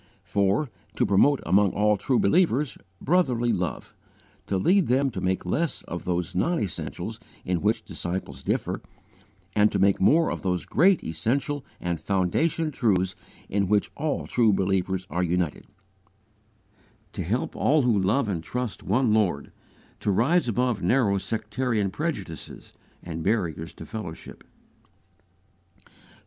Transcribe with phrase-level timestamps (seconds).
[0.23, 0.67] 4.
[0.95, 3.93] To promote among all true believers, brotherly love;
[4.47, 8.81] to lead them to make less of those non essentials in which disciples differ,
[9.55, 13.13] and to make more of those great essential and foundation truths
[13.47, 15.67] in which all true believers are united;
[17.13, 19.51] to help all who love and trust one Lord
[19.99, 22.73] to rise above narrow sectarian prejudices,
[23.03, 24.43] and barriers to fellowship.